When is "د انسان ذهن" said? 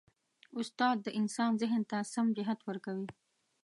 1.03-1.81